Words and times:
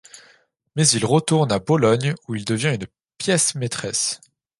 Mais 0.75 0.87
il 0.87 1.05
retourne 1.05 1.51
à 1.51 1.59
Bologne 1.59 2.15
où 2.27 2.33
il 2.33 2.43
devient 2.43 2.73
une 2.73 2.87
pièce 3.19 3.53
maîtresse. 3.53 4.19